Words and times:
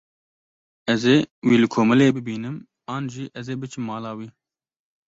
Ez 0.93 1.01
ê 1.15 1.17
wî 1.47 1.55
li 1.61 1.67
komeleyê 1.73 2.11
bibînim 2.17 2.55
an 2.95 3.03
jî 3.13 3.23
ez 3.39 3.47
ê 3.53 3.55
biçim 3.61 3.83
mala 3.89 4.11
wî. 4.17 4.27